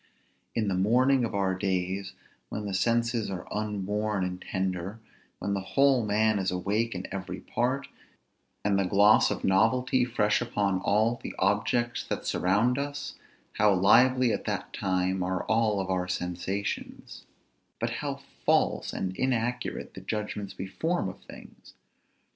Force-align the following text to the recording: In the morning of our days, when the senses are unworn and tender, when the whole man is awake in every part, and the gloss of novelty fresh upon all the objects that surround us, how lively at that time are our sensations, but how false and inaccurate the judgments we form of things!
In 0.55 0.67
the 0.67 0.73
morning 0.73 1.23
of 1.25 1.35
our 1.35 1.53
days, 1.53 2.13
when 2.49 2.65
the 2.65 2.73
senses 2.73 3.29
are 3.29 3.47
unworn 3.51 4.23
and 4.23 4.41
tender, 4.41 4.99
when 5.37 5.53
the 5.53 5.59
whole 5.59 6.03
man 6.03 6.39
is 6.39 6.49
awake 6.49 6.95
in 6.95 7.05
every 7.11 7.41
part, 7.41 7.87
and 8.65 8.79
the 8.79 8.83
gloss 8.85 9.29
of 9.29 9.43
novelty 9.43 10.03
fresh 10.03 10.41
upon 10.41 10.79
all 10.81 11.19
the 11.21 11.35
objects 11.37 12.03
that 12.07 12.25
surround 12.25 12.79
us, 12.79 13.13
how 13.59 13.75
lively 13.75 14.33
at 14.33 14.45
that 14.45 14.73
time 14.73 15.21
are 15.21 15.45
our 15.47 16.07
sensations, 16.07 17.25
but 17.79 17.91
how 18.01 18.21
false 18.43 18.93
and 18.93 19.15
inaccurate 19.17 19.93
the 19.93 20.01
judgments 20.01 20.57
we 20.57 20.65
form 20.65 21.09
of 21.09 21.19
things! 21.19 21.75